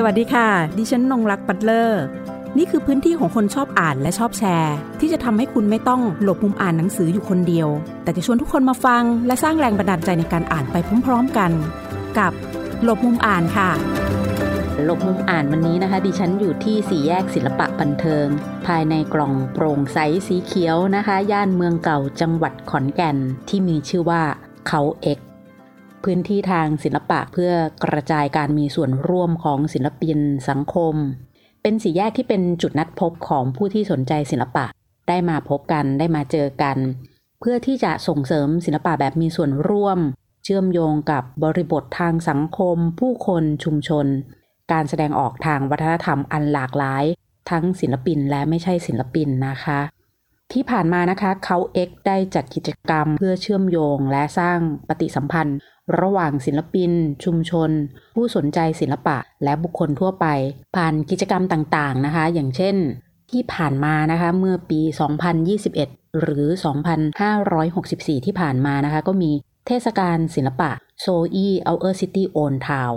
[0.00, 0.48] สวัสดีค่ะ
[0.78, 2.02] ดิฉันนงรักปัตเลอร์
[2.58, 7.68] นี่คือพื้นที่ของคนชอบอ่านและชอบแชร์ ที่จะทำให้คุณไม่ต้องหลบมุมอ่านหนังสืออยู่คนเดียว
[8.02, 11.50] แต่จะชวนทุกคนมาฟัง และสร้างแรงบันดาลใจในการอ่านไปพร้อมๆกัน
[12.18, 12.32] กับ
[12.84, 13.70] หลบมุมอ่านค่ะ
[14.84, 18.26] หลบมุมอ่านวันนี้นะคะ ดิฉันอยู่ที่สี่แยกศิลปะบันเทิง
[18.66, 23.16] ภายในกล่องโปร่งใสสีเขียวนะคะ ย่านเมืองเก่าจังหวัดขอนแก่น
[23.48, 24.22] ที่มีชื่อว่า
[24.68, 25.18] เขาเอก
[26.04, 27.52] พื้นที่ทางศิลปะเพื่อ
[27.84, 30.94] กระจายการมีส่วนร่วมของศิลปินสังคม
[31.62, 34.64] เป็นสี่แยกที่เป็นจุดนัดพบของผู้ที่สนใจศิลปะ
[35.08, 36.76] ได้มาพบกันได้มาเจอกัน
[37.40, 39.98] เพื่อที่จะส่งเสริมศิลปะแบบมีส่วนร่วม
[40.44, 44.06] เชื่อมโยงกับบริบททางสังคม ผู้คนชุมชน
[44.72, 47.04] การแสดงออกทางวัฒนธรรมอันหลากหลาย
[47.50, 49.80] ทั้งศิลปินและไม่ใช่ศิลปินนะคะ
[50.52, 55.58] ที่ผ่านมานะคะเขาเอ็กได้จัดกิจกรรมเพื่อเชื่อมโยงและสร้างปฏิสัมพันธ์
[56.00, 56.90] ระหว่างศิลปิน
[57.24, 57.70] ชุมชน
[58.14, 60.26] ผู้สนใจศิลปะและบุคคลทั่วไป
[60.76, 62.76] ผ่านกิจกรรมต่างๆนะคะ อย่างเช่น
[63.30, 64.80] ที่ผ่านมานะคะเมื่อปี
[65.50, 66.46] 2021 หรือ
[67.56, 69.30] 2564 ที่ผ่านมานะคะ ก็มี
[69.66, 70.70] เทศกาลศิลปะ
[71.04, 72.96] s o e Our City Own Town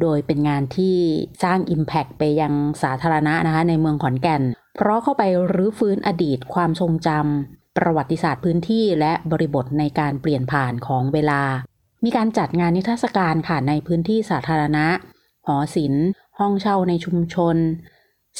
[0.00, 0.96] โดยเป็นงานที่
[1.42, 2.52] สร้าง Impact ไปยัง
[2.82, 4.42] สาธารณะนะคะในเมืองขอนแก่น
[4.80, 5.22] เพราะเข้าไป
[5.54, 11.42] รื้อฟื้นอดีตความทรงจำประวัติศาสตร์พื้นที่และบริบทในการเปลี่ยนผ่านของเวลา
[12.04, 14.86] มีการจัดงานนิทรรศการค่ะในพื้นที่สาธารณะ
[15.46, 16.06] หอศิลป์
[16.38, 17.56] ห้องเช่าในชุมชน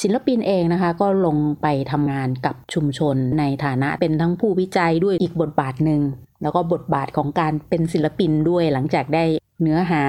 [0.01, 6.01] ศิลปินเองนะคะก็ลงไปทำงานกับชุมชนในฐานะเป็นทั้งผู้วิจัยด้วยอีกบทบาทหนึ่ง
[6.41, 9.23] แล้วก็บทบาทของการเป็นศิลปินด้วยหลังจากได้
[9.61, 10.03] เนื้อหา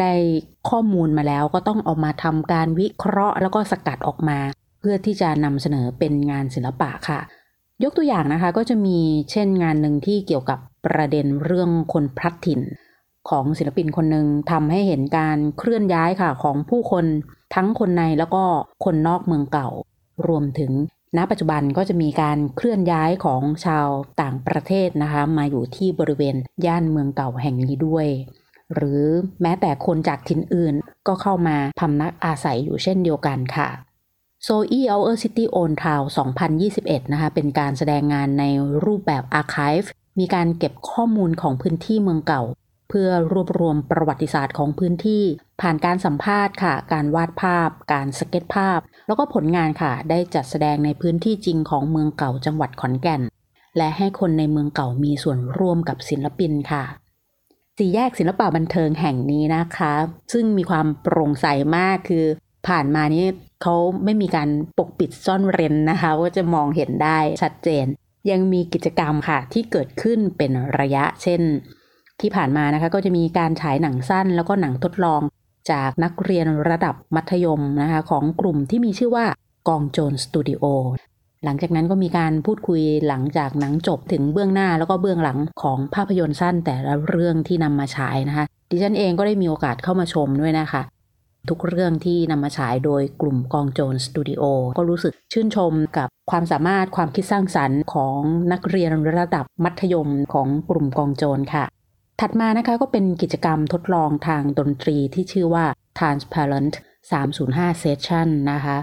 [0.00, 0.12] ได้
[0.68, 4.38] ข้อมูลมาแล้วก็ต้องเอามาทำการวิเคราะห์แล้วก็สกัดออกมา
[4.82, 7.20] เพื่อที่จะนำเสนอเป็นงานศิลปะค่ะ
[7.82, 8.98] ยกตัวอย่างนะคะก็จะมี
[9.30, 12.60] เช่นงานหนึ่งที่เกี่ยวกับประเด็นเรื่องคนพลัดถิ่น
[13.30, 17.04] ของศิลปินคนหนึ่งทำให้เห็นการเคลื่อนย้ายค่ะของผู้คน
[17.54, 18.44] ทั้งคนในแล้วก็
[18.84, 19.68] คนนอกเมืองเก่า
[20.28, 20.72] รวมถึง
[21.16, 23.88] ณปัจจุบันก็จะมีการเคลื่อนย้ายของชาว
[24.20, 26.36] ต่างประเทศนะคะ มาอยู่ที่บริเวณ
[26.66, 28.06] ย่านเมืองเก่าแห่งนี้ด้วย
[28.74, 29.02] หรือ
[29.42, 30.74] แม้แต่คนจากถิ่นอื่น
[31.06, 33.68] ก็เข้ามาพำนักอาศัยอยู่เช่นเดียวกันค่ะ
[34.46, 36.04] s o e Our City Own Town
[36.58, 38.44] 2021 นะคะ เป็นการแสดงงานใน
[38.84, 39.88] รูปแบบ Archive
[40.18, 42.42] มีการเก็บข้อมูลของพื้นที่เมืองเก่า
[42.88, 45.24] เพื่อรวบรวมประวัติศาสตร์ของพื้นที่
[45.60, 53.22] ผ่านการสัมภาษณ์ค่ะ การวาดภาพ การสเก็ตภาพ แล้วก็ผลงานค่ะ ได้จัดแสดงในพื้นที่จริงของเมืองเก่าจังหวัดขอนแก่น
[53.76, 56.84] และให้คนในเมืองเก่ามีส่วนร่วมกับศิลปินค่ะ
[57.78, 59.94] สี่แยกศิลปะบันเทิงแห่งนี้นะคะ
[60.32, 62.26] ซึ่งมีความโปร่งใสมากคือ
[62.68, 63.26] ผ่านมานี่
[63.62, 63.74] เขา
[64.04, 67.86] ไม่มีการปกปิดซ่อนเร้นนะคะ ว่าจะมองเห็นได้ชัดเจน
[68.30, 71.42] ยังมีกิจกรรมค่ะที่เกิดขึ้นเป็นระยะเช่น
[72.20, 75.22] ที่ผ่านมานะคะก็จะมีการฉายหนังสั้นแล้วก็หนังทดลอง
[75.70, 79.26] จากนักเรียนระดับมัธยมนะคะของกลุ่มที่มีชื่อว่า
[79.68, 80.64] กองโจนสตูดิโอ
[81.44, 90.82] หลังจากนั้นก็มีการพูดคุยหลังจากหนังจบถึงเบื้องหน้าแล้วก็เบื้องหลังของภาพยนตร์สั้นแต่ละเรื่องที่นำมาฉายนะคะ ดิฉันเองก็ได้มีโอกาสเข้ามาชมด้วยนะคะ
[91.48, 94.42] ทุกเรื่องที่นำมาฉายโดยกลุ่มกองโจนสตูดิโอ
[94.78, 98.18] ก็รู้สึกชื่นชมกับความสามารถความคิดสร้างสรรค์ของ
[98.52, 101.64] นักเรียนระดับมัธยมของกลุ่มกองโจนค่ะ
[102.20, 105.64] ถัดมานะคะก็เป็นกิจกรรมทดลองทางดนตรีที่ชื่อว่า
[105.98, 106.74] Transparent
[107.30, 108.76] 305 Session นะคะ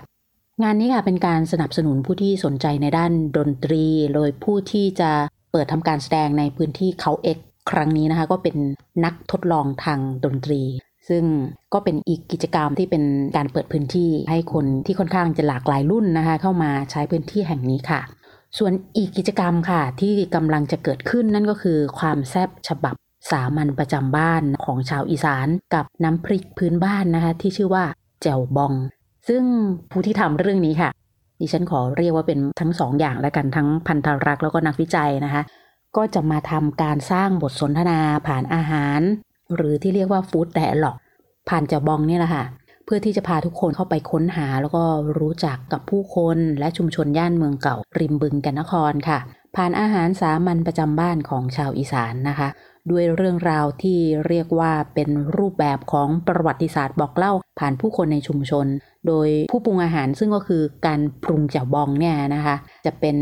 [0.63, 5.11] งานนี้ค่ะเป็นการสนับสนุนผู้ที่สนใจในด้านดนตรี โดยผู้ที่จะ
[5.51, 7.37] เปิดทำการแสดงในพื้นที่เขาเอก
[7.69, 8.55] ครั้งนี้นะคะ ก็เป็น
[9.05, 10.61] นักทดลองทางดนตรี
[11.09, 11.23] ซึ่ง
[11.73, 13.03] ก็เป็นอีกกิจกรรมที่เป็น
[13.35, 18.01] การเปิดพื้นที่ให้คนที่ค่อนข้างจะหลากหลายรุ่นนะคะ เข้ามาใช้พื้นที่แห่งนี้ค่ะ
[18.57, 22.95] ส่วนอีกกิจกรรมค่ะ ที่กำลังจะเกิดขึ้นนั่นก็คือ ความแซบฉบับ
[23.31, 27.83] สามัญประจำบ้านของชาวอีสานกับน้ำพริกพื้นบ้านนะคะ ที่ชื่อว่า
[28.23, 28.73] แจ่วบอง
[29.27, 29.43] ซึ่ง
[29.91, 30.89] ผู้ที่ทำเรื่องนี้ค่ะ
[31.39, 35.41] ดิฉันขอเรียกว่าเป็นทั้งสองอย่างแล้วกันทั้งพันธรักษ์แล้วก็นักวิจัยนะคะ
[35.97, 39.01] ก็จะมาทำการสร้างบทสนทนาผ่านอาหาร
[39.55, 40.95] หรือที่เรียกว่าฟู้ดแต่หลอก
[41.49, 42.43] ผ่านจ่วบองนี่แหละค่ะ
[42.85, 44.83] เพื่อที่จะพาทุกคนเข้าไปค้นหาแล้วก็
[45.19, 49.19] รู้จักกับผู้คนและชุมชนย่านเมืองเก่า ริมบึงกันนครค่ะ
[49.55, 52.47] ผ่านอาหารสามัญประจำบ้านของชาวอีสานนะคะ
[52.91, 58.65] ด้วยเรื่องราวที่เรียกว่าเป็นรูปแบบของประวัติศาสตร์บอกเล่าผ่านผู้คนในชุมชน
[59.07, 62.55] โดยผู้ปรุงอาหารซึ่งก็คือการปรุงแจ่วบองเนี่ยนะคะ
[62.85, 63.17] จะเป็น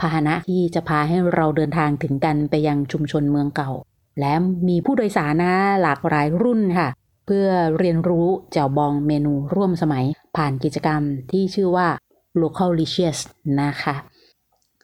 [0.00, 3.72] พาหนะที่จะพาให้เราเดินทางถึงกันไปยังชุมชนเมืองเก่า
[4.20, 4.32] และ
[4.68, 5.52] มีผู้โดยสารนะ
[5.82, 6.88] หลากหลายรุ่นค่ะ
[7.26, 7.46] เพื่อ
[7.78, 10.04] เรียนรู้แจ่วบองเมนูร่วมสมัย
[10.36, 11.88] ผ่านกิจกรรมที่ชื่อว่า
[12.42, 13.18] local licious
[13.60, 13.94] นะคะ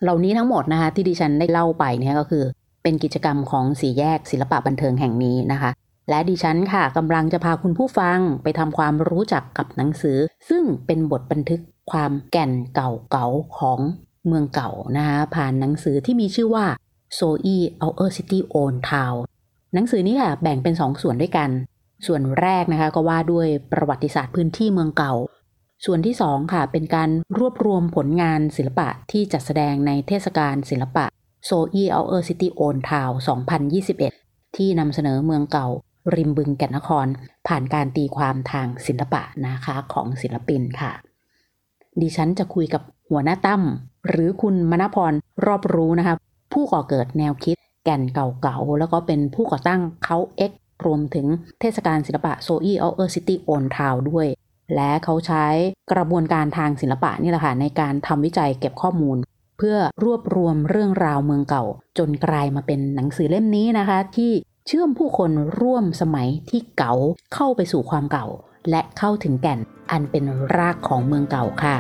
[0.03, 2.45] เหล่านี้ทั้งหมดนะคะที่ดิฉันได้เล่าไปเนี่ยก็คือ
[2.83, 5.71] เป็นกิจกรรมของสีแยกศิลปะบันเทิงแห่งนี้นะคะ
[6.11, 10.19] และดิฉันค่ะกำลังจะพาคุณผู้ฟังไปทำความรู้จักกับหนังสือ
[10.49, 13.79] ซึ่งเป็นบทบันทึกความแก่นเก่าๆของ
[14.27, 16.67] เมืองเก่านะคะผ่านหนังสือที่มีชื่อว่า
[17.19, 19.19] s o e Our City Own Town
[19.75, 21.51] หนังสือนี้ค่ะแบ่งเป็นสองส่วนด้วยกัน
[22.07, 25.15] ส่วนแรกนะคะก็ว่าด้วยประวัติศาสตร์พื้นที่เมืองเก่า
[25.85, 31.05] ส่วนที่สองค่ะเป็นการรวบรวมผลงานศิลปะที่จัดแสดงในเทศกาลศิลปะ
[31.49, 33.13] s o e Our City Own Town
[33.85, 35.69] 2021 ที่นำเสนอเมืองเก่า
[36.15, 37.07] ริมบึงแก่นนคร
[37.47, 40.93] ผ่านการตีความทางศิลปะนะคะของศิลปินค่ะ
[42.01, 43.63] ดิฉันจะคุยกับหัวหน้าตั้ม
[44.09, 45.13] หรือคุณมณพร
[45.47, 46.15] รอบรู้นะคะ
[46.53, 50.53] ผู้ก่อเกิดแนวคิดแก่นเก่าๆ แล้วก็เป็นผู้ก่อตั้งเขาเอ็ก
[50.87, 51.27] รวมถึง
[51.61, 54.27] เทศกาลศิลปะโซอี Our City Old Town ด้วย
[54.75, 55.47] และเขาใช้
[55.93, 59.19] กระบวนการทางศิลปะนี่แหละค่ะในการทำวิจัยเก็บข้อมูล
[59.59, 61.65] เพื่อรวบรวมเรื่องราวเมืองเก่า
[61.99, 64.33] จนกลายมาเป็นหนังสือเล่มนี้นะคะ ที่
[64.67, 66.93] เชื่อมผู้คนร่วมสมัยที่เก่า
[67.35, 68.27] เข้าไปสู่ความเก่า
[68.71, 69.61] และเข้าถึงแก่น
[69.91, 70.25] อันเป็น
[70.57, 71.77] รากของเมืองเก่าค่ะ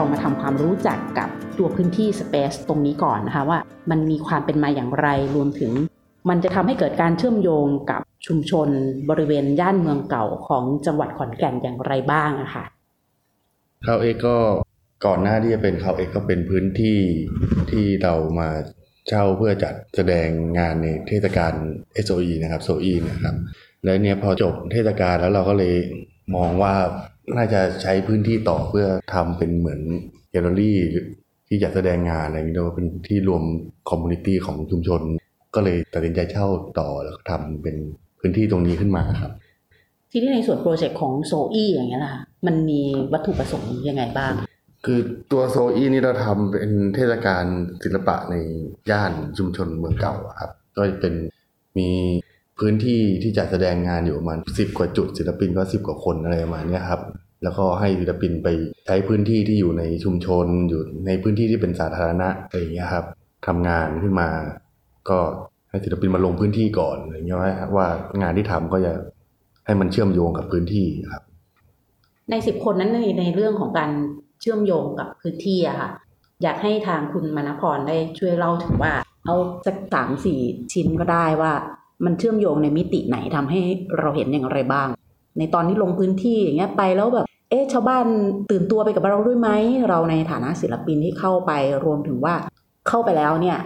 [0.00, 3.58] เรามาทำความรู้จักกับตัวพื้นที่ Space ตรงนี้ก่อนนะคะว่า
[3.90, 5.72] มันมีความเป็นมาอย่างไรรวมถึง
[6.28, 8.68] มันจะทำให้เกิดการเชื่อมโยงกับชุมชน
[9.10, 12.64] บริเวณย่านเมืองเก่าของจังหวัดขอนแก่นอย่างไรบ้างอะค่ะ
[13.84, 14.36] เขาเอกก็
[15.06, 16.98] ก่อนหน้าที่จะเป็นเขาเอกก็เป็นพื้นที่
[17.70, 18.48] ที่เรามา
[19.08, 21.52] เช่าเพื่อจัดแสดงงานในเทศกาล
[22.04, 23.34] SOE นะครับ SOE นะครับ
[23.84, 25.74] แล้วเนี่ยพอจบเทศกาลแล้วเราก็เลย
[26.36, 26.74] มองว่า
[27.36, 29.80] น่าจะใช้พื้นที่ต่อเพื่อทำเป็นเหมือน
[30.30, 30.78] แกลเลอรี่
[31.48, 33.42] ที่จัดแสดงงานอะไรอย่างเงี้ยเป็นที่รวม
[33.90, 35.00] community ของชุมชน
[35.54, 36.46] ก็เลยตัดสินใจเช่า
[36.78, 37.76] ต่อแล้วก็ทำเป็น
[38.20, 39.32] พื้นที่ตรงนี้ขึ้นมาครับ
[40.10, 42.14] ทีนี้ในส่วน project ของโซอี้อย่างเงี้ยล่ะ
[42.46, 42.80] มันมี
[43.12, 44.32] วัตถุประสงค์ยังไงบ้าง
[44.84, 44.98] คือ
[45.32, 47.44] ตัวโซอีนี่เราทำเป็นเทศกาล
[47.84, 48.34] ศิลปะใน
[48.90, 51.14] ย่านชุมชนเมืองเก่าอะครับ ก็เป็น
[51.78, 51.88] มี
[52.60, 57.00] พื้นที่ที่จัดแสดงงานอยู่ประมาณสิบกว่าจุดศิลปินก็สิบกว่าคนอะไรประมาณนี้ครับ
[57.42, 58.48] แล้วก็ให้ศิลปินไป
[58.86, 63.04] ใช้พื้นที่ที่อยู่ในชุมชน อยู่ในพื้นที่ที่เป็นสาธารณะอะไรอย่างเงี้ยครับ
[63.46, 64.28] ทำงานขึ้นมา
[65.10, 65.18] ก็
[65.70, 67.38] ให้ศิลปินมาลงพื้นที่ก่อนอะไรอย่างเงี้ย
[67.76, 67.86] ว่า
[68.22, 68.92] งานที่ทำก็จะ
[69.66, 71.22] ให้มันเชื่อมโยงกับพื้นที่ครับ
[72.30, 73.90] ในสิบคนนั้นในในเรื่องของการ
[74.40, 75.90] เชื่อมโยงกับพื้นที่อะค่ะ
[76.42, 78.92] อยากให้ทางคุณมณพรได้ช่วยเล่าถึงว่า
[79.26, 79.36] เอา
[79.66, 80.40] สักสามสี่
[80.72, 81.52] ชิ้นก็ได้ว่า
[82.04, 83.60] มันเชื่อมโยงในมิติไหนทำให้
[83.98, 84.88] เราเห็นอย่างไรบ้าง
[85.38, 88.04] ในตอนที่ลงพื้นที่อย่างเงี้ยไปแล้วแบบเอ๊ะชาวบ้าน
[88.50, 89.48] ตื่นตัวไปกับเราด้วยไหม
[89.88, 91.52] เราในฐานะศิลปินที่เข้าไป
[91.84, 92.34] รวมถึงว่า
[92.88, 93.58] เข้าไปแล้วเนี่ย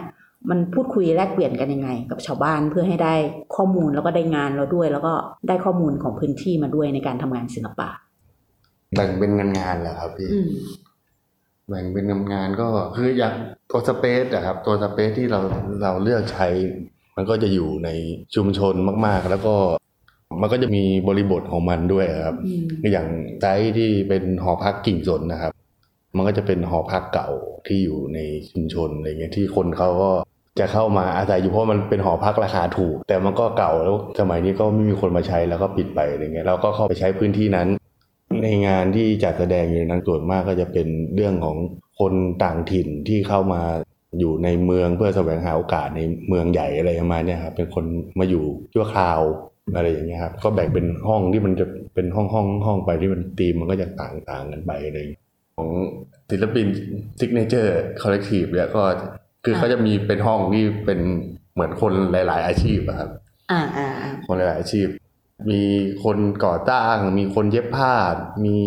[0.49, 3.13] มันพูดคุยแลกเปลี่ยนกันยังไง กับชาวบ้านเพื่อให้ได้
[3.55, 5.13] ข้อมูลแล้วก็ได้งานเราด้วย แล้วก็
[5.47, 7.89] ได้ข้อมูลของพื้นที่มาด้วยในการทำงานศิลปะ
[8.95, 10.49] แบ่งเป็นงานงานๆแหละครับพี่อืม
[11.69, 13.33] แบ่งเป็นงานงานๆก็คืออย่าง
[13.71, 15.39] ตัวสเปซอะครับ ตัวสเปซที่เรา
[15.81, 16.47] เราเลือกใช้
[17.15, 17.89] มันก็จะอยู่ใน
[18.35, 18.73] ชุมชน
[19.05, 19.55] มาก ๆ แล้วก็
[20.41, 22.63] มันก็จะมีบริบทของมันด้วยครับอืม
[22.93, 23.07] อย่าง
[23.41, 25.53] ไซต์ที่เป็นหอพักกิ่งสนนะครับ
[26.15, 27.29] มันก็จะเป็นหอพักเก่า
[27.67, 28.19] ที่อยู่ใน
[28.51, 30.11] ชุมชนอะไรเงี้ยที่คนเขาก็
[30.59, 37.67] จะเข้ามาอาศัยอยู่เพราะมันเป็นหอพักราคาถูก แต่มันก็เก่าแล้วสมัยนี้ก็ไม่มีคนมาใช้แล้วก็ปิดไปอะไรเงี้ยเราก็เข้าไปใช้พื้นที่นั้น
[38.43, 41.57] ในงานที่จัดแสดงอยู่ในนั้นส่วนมากก็จะเป็นเรื่องของ
[41.99, 42.13] คน
[42.43, 43.61] ต่างถิ่นที่เข้ามา
[44.19, 47.85] อยู่ในเมืองเพื่อแสวงหาโอกาสในเมืองใหญ่อะไรประมาณเนี้ยครับเป็นคน
[48.19, 49.21] มาอยู่ชั่วคราว
[49.75, 55.21] อะไรอย่างเงี้ยครับก็แบ่งเป็นห้องที่มันจะเป็นห้องห้องห้องไปที่มันธีมมันก็จะต่างต่างกันไปอะไรอย่างเงี้ย
[55.57, 55.69] ของ
[56.29, 56.65] ศิลปิน
[57.19, 58.83] Signature Collective เนี่ยก็
[59.45, 60.99] คือเขาจะมีเป็นห้องที่เป็น
[61.53, 63.09] เหมือนคนหลาย ๆ อาชีพอะครับ
[63.51, 64.87] อ่าอ่าอ่าคนหลายอาชีพ
[65.49, 65.61] มี
[66.03, 67.93] คนก่อตั้ง มีคนเย็บผ้า
[68.45, 68.57] มี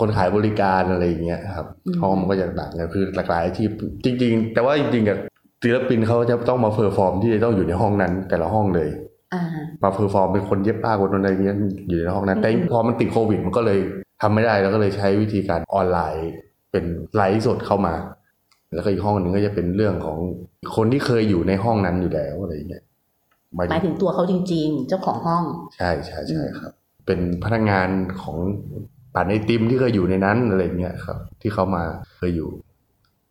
[0.00, 1.66] คนขายบริการอะไรอย่างเงี้ยครับ
[2.00, 3.70] ห้องมันก็จะต่างกันคือหลากหลายอาชีพ
[4.04, 5.18] จริง ๆ แต่ว่าจริงๆกับ
[5.62, 8.88] ศิลปินเขาจะต้องมา perform ที่จะต้องอยู่ในห้องนั้นแต่ละห้องเลย
[9.34, 9.42] อ่า
[9.82, 11.56] มา perform เป็นคนเย็บผ้าคนอะไรอย่างเงี้ย
[11.88, 13.78] อยู่ในห้องนั้นแต่พอมันติดโควิดมันก็เลย
[14.22, 16.30] ทำไม่ได้แล้วก็เลยใช้วิธีการออนไลน์
[16.70, 16.84] เป็น
[17.16, 17.94] ไลฟ์สดเข้ามา
[18.74, 20.18] แล้วก็อีกห้องหนึ่งก็จะเป็นเรื่องของ
[20.76, 22.84] คนที่เคยอยู่ในห้องนั้นอยู่แล้วอะไรอย่างเงี้ย
[23.54, 25.44] หมายหมายถึงถึงตัวเขาจริง ๆ เจ้าของห้อง
[25.76, 26.72] ใช่ใช่ใช่ครับ
[27.06, 27.88] เป็นพนักงาน
[28.22, 28.36] ของ
[29.14, 31.82] ป่านไอติมที่เคยอยู่ในนั้นอะไรเงี้ยครับ ที่เขามา
[32.16, 32.50] เคยอยู่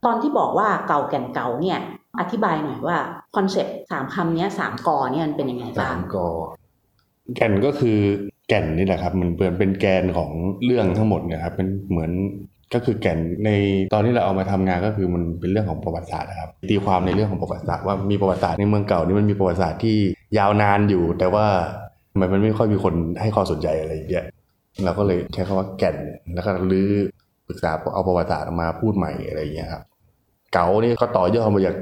[0.05, 1.79] ตอนที่บอกว่าเก่าแก่นเก่าเนี่ย
[2.19, 2.97] อธิบายหน่อยว่า
[3.35, 6.27] คอนเซ็ปต์สามคำเนี้ยสามกอเนี่ยมันเป็นยังไงสาบ้างมกอ
[7.35, 7.97] แก่นก็คือ
[8.47, 10.31] แก่นนี่แหละครับ มันเป็นเป็นแกนของ
[10.65, 12.11] เรื่องทั้งหมดเนี่ยครับเป็นเหมือน
[12.73, 13.49] ก็คือแก่นใน
[13.93, 19.97] ตอนที่เราเอามาทำงานก็คือมันเป็นเรื่องของประวัติศาสตร์นะครับตีความในเรื่องของประวัติศาสตร์ว่ามีประวัติศาสตร์ในเมืองเก่านี่มันมีประวัติศาสตร์ที่
[20.37, 21.45] ยาวนานอยู่ แต่ว่า
[22.11, 24.25] ทำไมมันไม่ค่อยมีคนให้ความสนใจอะไรอย่างเงี้ย
[24.83, 25.97] เราก็เลยใช้คำว่าแก่น
[26.33, 26.89] แล้วก็รื้อ
[27.47, 29.83] ปรึกษาเอาประวัติศาสตร์ออกมาพูดใหม่อะไรอย่างเงี้ยครับ
[30.53, 31.75] เก๋านี่ก็ต่อยอดมาจาก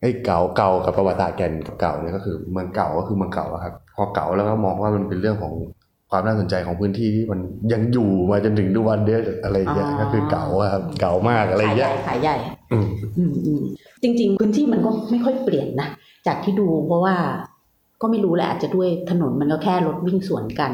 [0.00, 5.54] ไอ้เก๋าเก่ากับประวัติศาสตร์แก่นกับเก่าเนี่ยก็คือเมืองเก่าก็คือเมืองเก่าอะครับ พอเก่าแล้วก็มองว่ามันเป็นเรื่องของ
[6.10, 7.40] ความน่าสนใจของพื้นที่ที่มัน
[7.72, 12.36] ยังอยู่มาจนถึงทุกวันเนี้ยอะไรอย่างเงี้ยอ๋อก็คือเก่าอะครับเก่ามากอะไรอขายย่างใหเงี้ญ่ยขายใหญ่
[12.72, 13.62] อืมอืมอืม
[14.02, 15.88] จริง ๆ พื้นที่มันก็ไม่ค่อยเปลี่ยนนะ
[16.26, 17.14] จากที่ดูเพราะว่า
[18.00, 20.72] ก็ไม่รู้แหละอาจจะด้วยถนนมันก็แค่รถวิ่งสวนกัน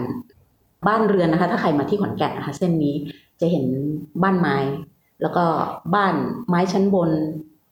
[0.87, 2.95] บ้านเรือนนะคะ ถ้าใครมาที่ขอนแก่นนะคะ เส้นนี้
[3.41, 3.65] จะเห็น
[4.23, 4.57] บ้านไม้
[5.23, 5.45] แล้วก็
[5.95, 6.15] บ้าน
[6.49, 7.11] ไม้ชั้นบน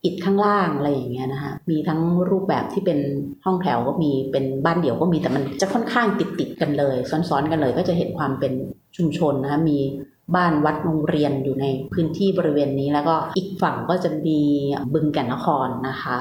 [0.05, 2.99] อิฐข้างล่างอะไรอย่างเงี้ยนะคะ มีทั้งรูปแบบที่เป็น
[3.45, 8.53] ห้องแถวก็มีเป็นบ้านเดี่ยวก็มีแต่มันจะค่อนข้างติดติดๆกันเลย ซ้อนๆกันเลย ก็จะเห็นความเป็น
[8.97, 9.79] ชุมชนนะคะมี
[10.37, 14.41] บ้านวัดโรงเรียนอยู่ในพื้นที่บริเวณนี้แล้วก็อีกฝั่งก็จะมี
[14.95, 16.17] บึงแก่นนครนะคะ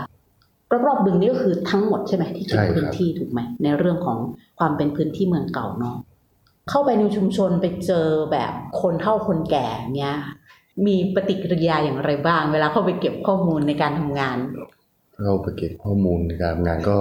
[0.87, 4.17] รอบๆบึงนี่ก็คือทั้งหมดใช่ไหมที่กินใช่ครับพื้นที่ถูกไหมในเรื่องของ
[4.59, 5.97] ความเป็นพื้นที่เมืองเก่าเนาะ
[6.69, 9.67] เข้าไปในชุมชนไปเจอแบบคนเฒ่าคนแก่
[9.97, 10.15] เนี้ย
[10.87, 14.37] มีปฏิกิริยาอย่างไรบ้าง เวลาเข้าไปเก็บข้อมูลในการทำงาน
[15.23, 16.97] เราไปเก็บข้อมูลในการทำงานก็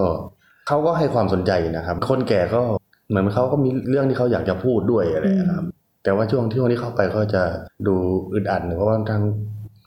[0.68, 2.60] เขาก็ให้ความสนใจนะครับ คนแก่ก็
[3.08, 5.64] เหมือนเขาก็มีเรื่องที่เขาอยากจะพูดด้วยอะไรนะครับ
[6.04, 7.42] แต่ว่าช่วงที่วันที่เข้าไปก็จะ
[7.86, 7.94] ดู
[8.34, 9.22] อึดอัดเพราะว่าทั้ง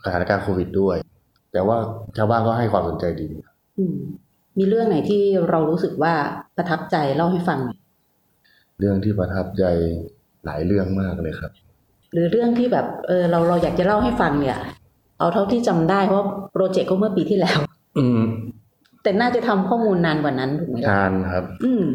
[0.04, 0.98] สถานการณ์โควิดด้วย
[1.54, 1.78] แต่ว่า
[2.18, 3.28] ชาวบ้านก็ให้ความสนใจดี
[3.78, 3.98] อืม
[4.58, 6.14] มีเรื่องไหนที่เรารู้สึกว่า
[6.58, 7.77] ประทับใจเล่าให้ฟังหน่อย
[8.80, 9.64] เรื่องที่ประทับใจ
[10.46, 11.52] หลายเรื่องมากเลยครับ
[12.14, 14.58] หรือเรื่องที่แบบเออเราเราอยากจะเล่าให้ฟังเนี่ย
[15.20, 17.60] เอาเท่าที่จำได้เพราะโปรเจกต์ก็เมื่อปีที่แล้ว
[17.98, 18.22] อืม
[19.04, 21.86] แต่น่าจะทำข้อมูลนานกว่านั้นถูกไหมล่ะทานครับ อืม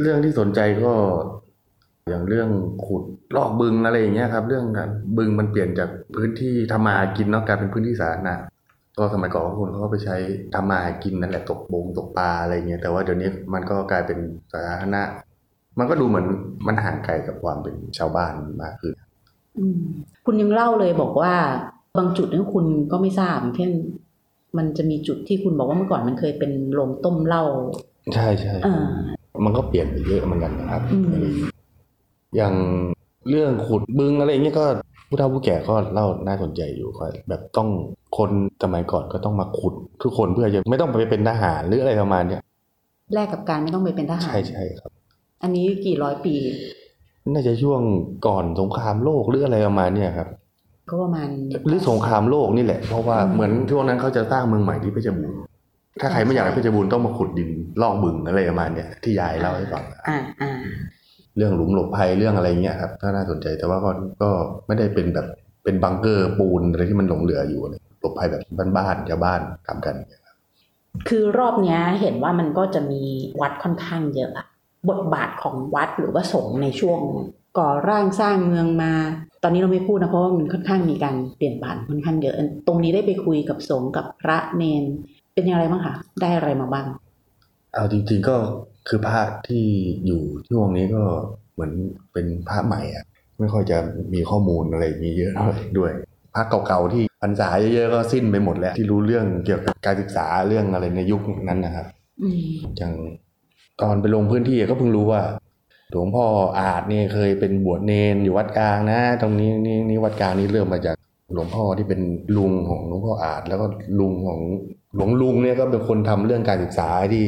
[0.00, 0.92] เรื่องที่สนใจก็
[2.08, 2.48] อย่างเรื่อง
[2.86, 3.02] ขุด
[3.36, 8.34] ลอกบึงอะไรอย่างเงี้ยครับ เรื่องการบึงมันเปลี่ยนจากพื้นที่ทำมาหากินเนาะกลายเป็นพื้นที่สาธารณะ
[8.98, 10.16] ก็สมัยก่อนคนเขาก็ไปใช้
[10.54, 14.18] ทำมาหากินนั่นแหละตกบงตกปลาอะไรเงี้ยแต่ว่าเดี๋ยวนี้มันก็กลายเป็น
[14.52, 15.02] สาธารณะ
[15.78, 16.26] มันก็ดูเหมือน
[16.66, 18.94] มันห่างไกลกับความเป็นชาวบ้านมากขึ้น
[19.58, 19.80] อืม
[20.24, 21.34] คุณยังเล่าเลยบอกว่า
[21.98, 23.70] บางจุดเนี่ยคุณก็ไม่ทราบอย่างเช่น
[24.56, 27.44] มันจะมีจุดที่คุณบอกว่าเมื่อก่อนมันเคยเป็นโรงต้มเหล้า
[28.14, 28.76] ใช่ใช่อ่า
[29.44, 30.98] มันก็เปลี่ยนไปเยอะเหมือนกันนะครับอื
[31.32, 31.34] ม
[32.36, 32.54] อย่าง
[33.28, 34.66] เรื่องขุดบึงอะไรอย่างเงี้ยก็
[35.08, 37.68] ผู้เฒ่าผู้แก่ก็เล่าน่าสนใจอยู่ก็แบบต้อง
[38.18, 38.30] คน
[38.62, 42.42] สมัยก่อนก็ต้องมาขุดทุกคนเพื่อจะไม่ต้องไปเป็นทหารหรืออะไรประมาณเนี้ย
[43.14, 44.90] แลกกับการไม่ต้องไปเป็นทหารใช่ใช่ครับ
[45.42, 46.34] อันนี้กี่ร้อยปี
[47.32, 47.80] น่าจะช่วง
[48.26, 50.28] ก่อนสงครามโลกหรืออะไรประมาณเนี้ยครับ
[50.90, 51.28] ก็ประมาณ
[51.66, 55.38] หรือสงครามโลกนี่แหละ เพราะว่าอืมเหมือนช่วงนั้นเขาจะสร้างเมืองใหม่ที่เพชรบูรณ์
[56.00, 57.50] ถ้าใครไม่อยากให้เพชรบูรณ์ต้องมาขุดดิน
[57.82, 60.60] ลอกบึงอะไรประมาณเนี้ยที่ยายเล่าให้ฟังอ่าอ่า
[61.36, 63.90] เรื่องหลุมหลบภัยเรื่องอะไรเงี้ยครับถ้าน่าสนใจแต่ว่าก็
[64.22, 64.30] ก็
[64.66, 65.26] ไม่ได้เป็นแบบ
[65.64, 68.42] เป็นบังเกอร์ปูนอะไรที่มันหลงเหลืออยู่อะไรหลบภัยแบบ
[68.76, 69.94] บ้านๆชาวบ้านทำกัน
[71.08, 73.02] คือรอบเนี้ยเห็นว่ามันก็จะมี
[73.40, 74.46] วัดค่อนข้างเยอะอะ
[74.88, 77.00] บทบาทของวัดหรือว่าสงฆ์ในช่วง
[77.58, 78.92] ก่อร่างสร้างเมืองมา
[79.42, 82.36] ตอนนี้เราไม่พูดนะเพราะว่ามันค่อนข้างมีการเปลี่ยนผ่านค่อนข้างเยอะ
[82.66, 84.84] ตรงนี้ได้ไปคุยกับสงฆ์กับพระเนน
[85.34, 86.86] เป็นยังไงบ้างคะได้อะไรมาบ้าง
[87.74, 88.36] เอาจริงๆก็
[88.88, 89.64] คือพระที่
[90.06, 91.02] อยู่ช่วงนี้ก็
[91.52, 91.72] เหมือน
[92.12, 93.04] เป็นพระใหม่อะ
[93.38, 93.78] ไม่ค่อยจะ
[94.14, 95.92] มีข้อมูลอะไรอย่างนี้เยอะเท่าไหร่ด้วย
[96.34, 101.86] พระเก่าๆที่พรรษาเยอะๆก็สิ้นไปหมดแล้ว ที่รู้เรื่องเกี่ยวกับการศึกษาเรื่องอะไรในยุคนั้นนะครับ
[102.22, 102.92] อืมอย่าง
[103.82, 105.22] ตอนไปลงพื้นที่ก็เพิ่งรู้ว่า
[105.90, 106.24] หลวงพ่อ
[106.60, 110.96] อาจเนี่ยเคยเป็นบวชเนนอยู่วัดกลางนะ ตรงนี้นี่นี่วัดกลางนี่เริ่มมาจาก
[111.34, 112.00] หลวงพ่อที่เป็น
[112.36, 113.66] ลุงของหลวงพ่ออาจ แล้วก็
[114.00, 114.40] ลุงของ
[114.94, 117.24] หลวงลุงเนี่ยก็เป็นคนทำเรื่องการศึกษาที่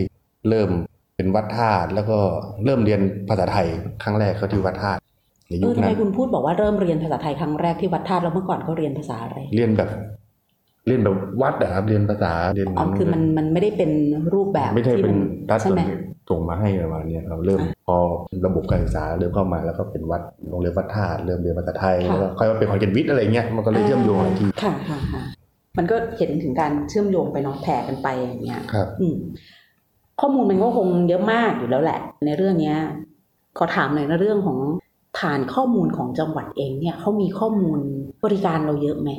[0.49, 0.68] เริ่ม
[1.16, 2.18] เป็นวัดธาตุแล้วก็
[2.64, 3.68] เริ่มเรียนภาษาไทย
[4.02, 5.00] ครั้งแรกก็ที่วัดธาตุ
[5.49, 9.90] ในเอยุอคทำไมนั้นคุณพูดบอกว่าเริ่มเรียนภาษาไทยครั้งแรกที่วัดธาตุแล้วเมื่อก่อนเขาเรียนภาษาอะไร เรียนแบบ
[10.87, 13.90] เรียนแบบวัดอะครับเรียนภาษาเรียนอ๋อคือมันมันไม่ได้เป็น
[14.34, 15.80] รูปแบบไม่ใช่ที่เป็นมันรัฐใช่ไหม
[16.28, 17.97] ส่งมาให้ประมาณเนี้ยครับเริ่มอะพอ
[18.47, 25.23] ระบบการศึกษาเริ่มเข้ามาแล้วก็เป็นวัดโรงเรียนวัดธาตุเริ่มเรียนภาษาไทยค่ะแล้วก็ค่อยมาเป็นขอนแก่นวิทย์อะไรเงี้ยมันก็เลยเชื่อมโยงหลายที่ค่ะค่ะค่ะ
[25.78, 29.16] มันก็เห็นถึงการเชื่อมโยงไปเน้องแผ่กันไปอย่างเงี้ยครับอืม
[30.21, 32.76] ข้อมูลมันก็คงเยอะมากอยู่แล้วแหละ ในเรื่องเนี้ย
[33.59, 34.59] ขอถามหน่อยในเรื่องของ
[35.21, 37.78] ฐานข้อมูลของจังหวัดเองเนี่ยเขามีข้อมูล
[38.25, 39.11] บริการเราเยอะไหม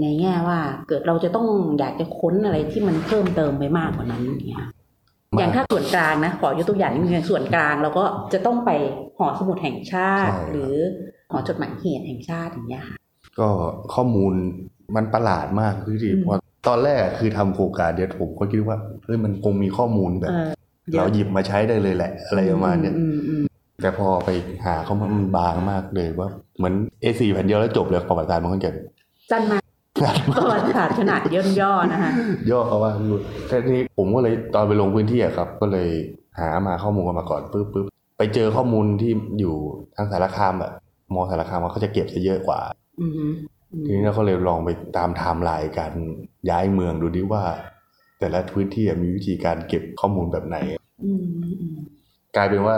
[0.00, 1.46] ในแง่ว่าเกิดเราจะต้อง
[1.78, 4.66] อยากจะค้นอะไรที่มันเพิ่มเติมไปมากกว่านั้นอย่างเงี้ย
[5.38, 8.70] อย่างถ้าส่วนกลางนะขอยกตัวอย่างนิดนึงส่วนกลางเราก็จะต้องไป
[9.18, 10.74] หอสมุดแห่งชาติใช่ครับหรือ
[11.30, 12.96] หอจดหมายเหตุแห่งชาติอย่างเงี้ยค่ะ
[13.38, 13.48] ก็
[13.94, 14.32] ข้อมูล
[14.96, 16.34] มันประหลาดมากพี่ที่อืมพอ
[16.68, 20.50] ตอนแรกคือทำโครงการเดียวผมก็คิดว่าเฮ้ยมันคงมีข้อมูลแบบเออ
[20.96, 23.44] เราหยิบมาใช้ได้เลยแหละ อะไรประมาณเนี้ยอืมอืม
[23.82, 24.30] แต่พอไป
[24.66, 28.74] หาข้อมูลมันบางมากเลยว่าเหมือน A4 แผ่นเดียวแล้วจบเลยประวัติศาสตร์มันก็เกิด
[29.30, 29.58] จันมา
[30.32, 32.10] ประวัติศาสตร์ขนาดย่นย่อนะคะ
[32.50, 32.92] ย่อเขาว่า
[33.48, 35.88] แต่ทีนี้ผมก็เลยตอนไปลงพื้นที่อะครับ ก็เลย
[36.38, 37.86] หามาข้อมูลกันมาก่อนปุ๊บปุ๊บ
[38.18, 39.54] ไปเจอข้อมูลที่อยู่
[39.96, 40.72] ทางสารคามแบบ
[41.14, 42.60] มอสารคามเขาจะเก็บซะเยอะกว่า
[43.00, 43.32] อืม
[43.86, 45.92] ทีนี้เราก็เลยลองไปตามไทม์ไลน์การ
[46.50, 47.42] ย้ายเมืองดูดิว่า
[48.18, 50.56] แต่ละพื้นที่มีวิธีการเก็บข้อมูลแบบไหน
[51.04, 51.24] อืม
[51.60, 51.76] อืม
[52.36, 52.76] กลายเป็นว่า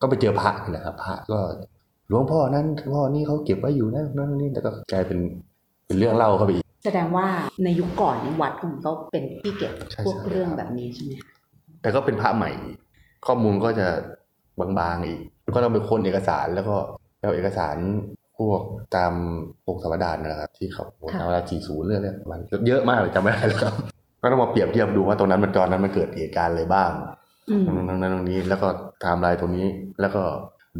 [0.00, 1.38] ก็ไปเจอพระนี่แหละครับพระก็
[2.08, 5.18] หลวงพ่อนั้นพ่อนี่เขาเก็บไว้อยู่นะนั่นนี่แต่ก็กลายเป็น
[5.90, 7.26] เป็นเรื่องเล่าเข้าไปอีก แสดงว่า
[7.64, 11.30] ในยุคก่อนเนี่ยวัดของเขาเป็นที่เก็บใช่พวกใช่เรื่องแบบนี้ใช่ไหมคะ
[11.82, 12.50] แต่ก็เป็นพระใหม่
[13.26, 13.86] ข้อมูลก็จะ
[14.60, 15.20] บางๆอีก
[15.54, 16.76] ก็ต้องไปค้นเอกสารแล้วก็
[17.20, 17.76] เอาเอกสาร
[18.38, 18.60] พวก
[18.96, 19.12] ตาม
[19.64, 20.84] พวกสมดานนะครับที่เขา
[21.18, 23.74] ทำเวลาจีศูนย์เรื่องเนี้ยมันเยอะมากเลยจำไม่ได้แล้วครับ
[24.22, 26.90] ก็ต้องมาเปรียบเทียบดูว่าตรงนั้นมันตอนนั้นมันเกิดเหตุการณ์อะไรบ้าง
[27.50, 28.68] อืมตรงนั้นตรงนี้แล้วก็
[29.00, 29.66] ไทม์ไลน์ตรงนี้
[30.00, 30.22] แล้วก็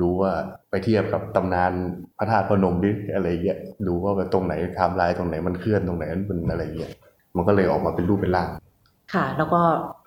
[0.01, 0.33] ดูว่า
[0.71, 1.73] ไปเทียบกับตำนาน
[2.19, 6.93] พระธาตุพนมดิอะไรเงี้ยดูว่าแบบตรงไหนไทม์ไลน์ตรงไหนมันเคลื่อนตรงไหนมันเป็นอะไรเงี้ย
[7.37, 8.49] มันก็เลยออกมาเป็นรูปเป็นร่าง
[9.15, 9.63] ค่ะ แล้วก็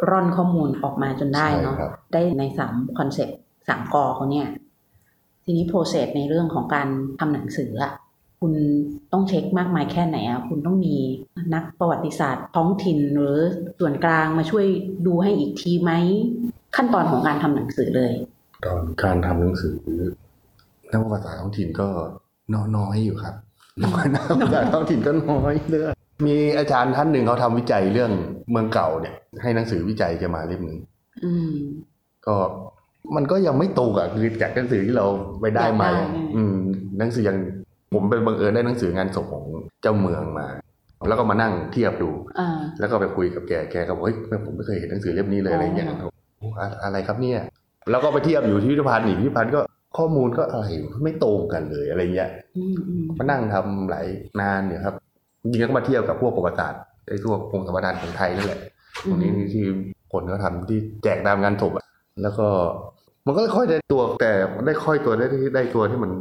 [0.09, 3.37] ร่อนข้อมูลออกมาจนได้เนาะใช่ครับได้ในสามคอนเซปต์
[3.67, 4.47] สามกอเขาเนี่ย
[5.43, 6.87] ทีนี้โปรเซสในเรื่องของการ
[7.19, 7.93] ทำหนังสืออะ
[8.39, 8.53] คุณ
[9.11, 10.95] ต้องเช็คมากมายแค่ไหนอะคุณต้องมี
[11.53, 13.37] นักประวัติศาสตร์ท้องถิ่นหรือ
[13.79, 14.65] ส่วนกลางมาช่วย
[15.07, 15.91] ดูให้อีกทีไหม
[16.75, 18.13] ขั้นตอนของการทำหนังสือเลย
[18.65, 19.75] ตอนการทำหนังสือ
[20.91, 21.87] นักภาษาท้องถิ่นก็
[22.77, 23.35] น้อยอยู่ครับ
[23.85, 25.83] น้อยนักภาษาท้องถิ่นก็น้อยเลย
[26.25, 28.11] มีอาจารย์ท่านหนึ่งเขาทำวิจัยเรื่อง
[28.51, 30.79] เมืองเก่าเนี่ย ให้หนังสือวิจัยแกมาเล่มหนึ่ง
[31.23, 31.57] อืม
[32.27, 32.35] ก็
[33.15, 35.05] มันก็ยังไม่ตรงอะคือจากหนังสือที่เรา
[35.41, 36.55] ไปได้มาอยากได้ไงอืม
[36.99, 37.37] หนังสือยัง
[37.93, 39.45] ผมเป็นบังเอิญได้หนังสืองานศพของ
[39.81, 40.47] เจ้าเมืองมา
[41.07, 44.15] แล้วก็มานั่งเทียบดูอ่าแล้วก็ไปคุยกับแกแกก็บอกเฮ้ย
[44.45, 45.87] ผมไม่เคยเห็นหนังสือเล่มนี้เลยอ๋อออะไรเงี้ย
[46.39, 47.39] โอ้อะอะไรครับเนี่ย
[47.89, 49.61] แล้วก็ไปเทียบอยู่ที่พิพิธภัณฑ์อีกพิพิธภัณฑ์ก็
[49.97, 50.65] ข้อมูลก็อะไร
[51.03, 54.05] ไม่ตรงกันเลยอะไรเงี้ยอืมอืมมานั่งทำหลาย
[54.41, 54.95] นานเนี่ยครับ
[55.41, 58.59] จริงๆก็มาเทียบกับพวกประวัติศาสตร์ไอ้พวกองค์สมบัติของไทยนั่นแหละ
[59.03, 59.63] ตรงนี้ที่
[60.11, 61.85] คนเขาทำที่แจกตามงานศพอะ
[62.21, 62.47] แล้วก็
[63.25, 64.31] มันก็ค่อยได้ตัวแต่
[64.65, 66.11] ได้ค่อยตัวได้ที่ได้ตัวที่มัน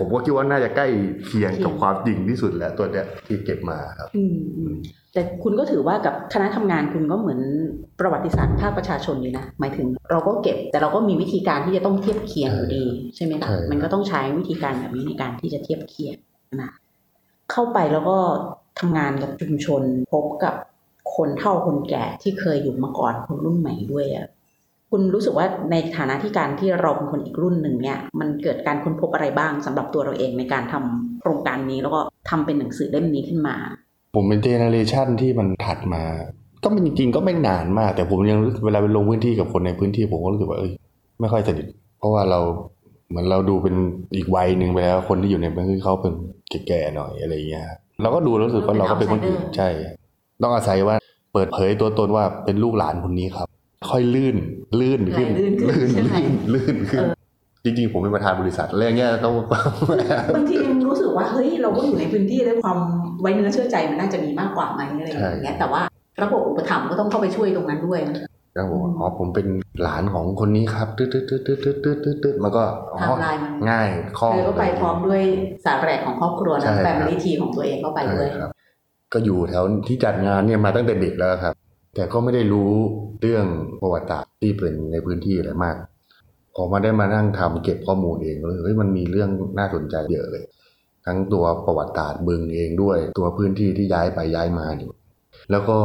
[0.00, 0.86] ผมก็คิดว่าน่าจะใกล้
[1.24, 4.74] เคียงกับความจริงที่สุดแล้วตัวเนี้ยที่เก็บมาครับอืมอืม
[5.12, 7.40] แต่คุณก็ถือว่ากับคณะทำงานคุณก็เหมือน
[8.00, 12.84] ประวัติศาสตร์ภาคประชาชนอยู่นะหมายถึง เราก็เก็บแต่เราก็มีวิธีการที่จะต้องเทียบเคียงอยู่ดี
[13.16, 16.16] ใช่ไหมล่ะใช่ครับมันก็ต้องใช้วิธีการแบบนี้ในการที่จะเทียบเคียง
[16.62, 16.72] นะ
[17.50, 18.16] เข้าไปแล้วก็
[18.78, 20.54] ทำงานกับชุมชนพบกับ
[21.16, 24.26] คนเฒ่าคนแก่ที่เคยอยู่มาก่อนคนรุ่นใหม่ด้วยอะ
[24.90, 32.00] คุณรู้สึกว่าในฐานะที่การที่เราเป็นคนอีกรุ่นหนึ่งเนี่ยมันเกิดการค้นพบอะไรบ้างสำหรับตัวเราเองในการทำโครงการนี้แล้วก็
[32.30, 33.56] ทำเป็นหนังสือเล่มนี้ขึ้นมา
[34.14, 36.04] ผมเป็นเจเนอเรชันที่มันถัดมา
[36.64, 40.72] ก็เป็นจริงๆก็ไม่นานมาก แต่ผมยังรู้สึกเวลาไปลงพื้นที่กับคนในพื้นที่ผมก็รู้สึกว่าเอ้ย
[41.20, 41.66] ไม่ค่อยสนิท
[41.98, 42.40] เพราะว่าเรา
[43.08, 43.74] เหมือนเราดูเป็น
[44.16, 46.14] อีกวัยหนึ่งไปแล้วคนที่อยู่ในพื้นที่เขาเป็น
[46.50, 47.66] แก่ๆหน่อยอะไรอย่างเงี้ย
[48.02, 49.68] เราก็ดูแล้วรู้สึกว่าเราก็เป็นคนอื่นใช่
[50.42, 50.96] ต้องอาศัยว่า
[51.32, 53.48] เปิดเผยตัวตนว่าเป็นลูกหลานคนนี้ครับ
[53.88, 54.36] ค่อยลื่น
[54.80, 57.04] ลื่นขึ้นไหลลื่นขึ้นลื่นใช่ไหมลื่นลื่นขึ้น
[57.64, 59.34] จริงๆ ผมเป็นประธานบริษัทอะไรอย่างเงี้ยต้อง
[60.34, 62.78] บางทียังรู้สึกว่าเฮ้ยเราก็อยู่ในพื้นที่แล้วความ
[63.20, 65.82] ไว้เนื้อเชื่อใจมันน่าจะมีมากกว่าไหมอะไรอย่างเงี้ยแต่ว่า
[66.22, 68.16] ระบบอุปถัมภ์ก็ต้องเข้าไปช่วยตรงนั้นด้วยนะ
[68.54, 69.46] แล้วผมบอกอ๋อผมเป็น
[69.82, 73.88] หลานของคนนี้ครับตึ๊ดตึ๊ดตึ๊ดตึ๊ดตึ๊ดตึ๊ดตึ๊ดตึ๊ดมันก็อ๋อไทม์ไลน์มันง่าย
[74.18, 75.22] คล่องเธอก็ไปพร้อมด้วย
[75.64, 78.50] สาแหรกของครอบครัวใช่นะครับ family tree ของตัวเองก็ไปด้วยใช่ครับ
[79.12, 81.54] ก็อยู่แถวที่จัดงานเนี่ยมาตั้งแต่เด็กแล้วครับ
[81.94, 82.70] แต่ก็ไม่ได้รู้
[83.20, 83.46] เรื่อง
[83.80, 85.76] ประวัติศาสตร์ที่เป็นในพื้นที่อะไรมาก
[86.54, 90.44] พอมาได้มานั่งทำเก็บข้อมูลเองเลยเฮ้ยมันมีเรื่องน่าสนใจเยอะเลย
[91.06, 94.90] ทั้งตัวประวัติศาสตร์บึงเองด้วย ตัวพื้นที่ที่ย้ายไปย้ายมาอยู่
[95.50, 95.78] แล้วก็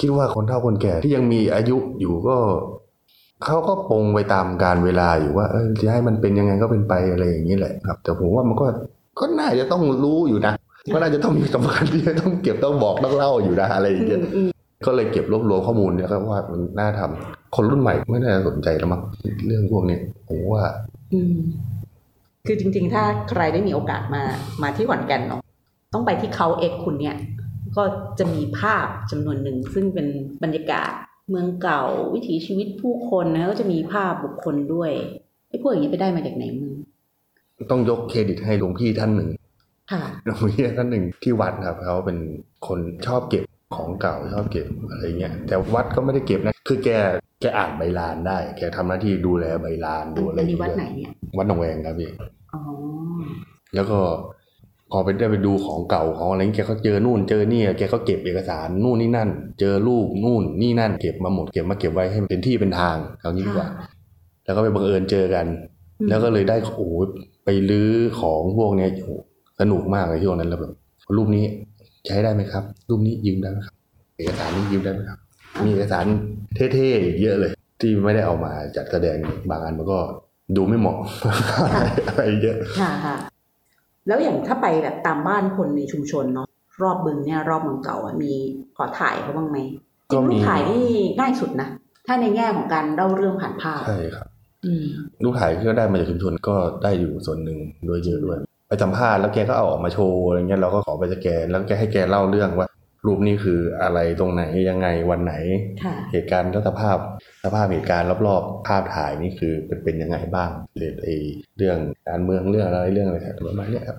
[0.00, 2.36] คิดว่าคนเฒ่าคนแก่ที่ยังมีอายุอยู่ก็
[3.44, 8.66] เขาก็ปรงไปตามการเวลาอยู่ว่าเออจะให้มันเป็นยังไงก็เป็นไปอะไรอย่างนี้แหละครับ แต่ผมว่ามันก็
[9.20, 10.54] ก็น่าจะต้องรู้อยู่นะ
[10.92, 14.20] ก็น่าจะต้องมีสำคัญที่จะต้องเก็บต้องบอกต้องเล่าอยู่นะอะไรอย่างเงี้ย
[14.86, 19.02] ก็เลยเก็บรวบรวมข้อมูลเนี่ยก็ว่ามันน่าทำคนรุ่นใหม่ไม่น่าจะสนใจแล้วมั้ง
[19.46, 20.64] เรื่องพวกนี้ผมว่า
[21.12, 21.36] อืม
[22.46, 24.22] คือจริง ๆ ถ้าใครได้มีโอกาสมา
[24.62, 25.40] มาที่ขอนแก่นเนาะ
[25.94, 27.16] ต้องไปที่เขาเอกคุณเนี่ย
[27.76, 27.82] ก็
[28.18, 30.06] จะมีภาพจำนวนหนึ่ง ซึ่งเป็น
[30.42, 30.92] บรรยากาศ
[31.30, 31.82] เมืองเก่า
[32.14, 34.90] วิถีชีวิตผู้คนนะก็จะมีภาพบุคคลด้วย
[35.48, 36.72] ไอ้พวกอย่างนี้ไปได้มาจากไหนมึง
[37.70, 39.28] ต้องยกเครดิตให้หลวงพี่ท่านหนึ่ง
[39.92, 42.18] ค่ะหลวงพี่ท่านหนึ่งที่วัดครับเขาเป็น
[42.66, 43.42] คนชอบเก็บ
[43.76, 46.88] ของเก่าชอบเก็บอะไรเงี้ยแต่วัดก็ไม่ได้เก็บนะคือแก
[47.40, 52.10] แกอ่านใบลานได้ แกทำหน้าที่ดูแลใบลานดูอะไรอันนี้วัดไหนเนี่ยวัดหนองแวงครับพี่
[52.54, 52.60] อ๋อ
[53.74, 53.98] แล้วก็
[54.90, 59.28] พอไปได้ไปดูของเก่าของอะไรเงี้ยแกก็เจอนู่นเจอนี่แกก็เก็บเอกสารนู่นนี่นั่น
[59.60, 63.68] เจอรูปนู่นนี่นั่นเก็บมาหมดเก็บมาเก็บไว้ให้มันเป็นที่เป็นทางเอางี้ดีกว่า
[64.44, 65.46] แล้วก็ไปบังเอิญเจอกัน
[66.00, 66.80] อืมแล้วก็เลยได้โอ้โห
[67.44, 69.10] ไปลื้อของพวกเนี้ยโอ้โห
[69.60, 70.72] สนุกมากเลยช่วงนั้นแล้วแบบ
[71.16, 71.44] รูปนี้
[72.06, 73.74] ใช้ได้ไหมครับ รูปนี้ยืมได้ไหมครับ
[74.16, 75.18] เอกสารนี้ยืมได้ไหมครับ
[75.64, 76.04] มีเอกสาร
[76.54, 79.16] เท่ๆอีกเยอะเลย ที่ไม่ได้เอามาจัดแสดง
[79.50, 79.98] บางอันมันก็
[80.56, 80.98] ดูไม่เหมาะ
[82.08, 83.16] อะไรเยอะค่ะค่ะ
[84.06, 86.48] แล้วอย่างถ้าไปแบบตามบ้านคนในชุมชนเนาะ
[86.82, 88.32] รอบบึงเนี่ย รอบเมืองเก่าอะมี
[88.76, 89.58] ขอถ่ายเขาบ้างไหม
[90.12, 90.86] ก็มีรูปถ่ายนี่
[91.18, 91.68] ง่ายสุดนะ
[92.06, 94.28] ถ้าในแง่ของการเล่าเรื่องผ่านภาพใช่ครับ
[94.64, 94.84] อืม
[95.24, 98.38] ลูกถ่ายที่ก็ได้มาจากชุมชนก็ได้อยู่ส่วนหนึ่งด้วยเยอะด้วย
[98.72, 102.68] ไปสัมภาษณ์แล้วแกก็เอาออกมาโชว์อะไรเงี้ยเราก็ขอไปสแกนแล้วแกให้แกเล่าเรื่องว่า
[103.06, 105.34] รูปนี้คืออะไรตรงไหนยังไงวันไหน
[105.84, 106.96] ค่ะเหตุการณ์แล้วสภาพ
[107.44, 111.08] สภาพเหตุการณ์รอบๆภาพถ่ายนี่คือเป็นเป็นยังไงบ้างเรื่องไอ
[111.58, 113.98] เรื่องการเมืองเรื่องอะไรเรื่องอะไรประมาณเนี้ยครับ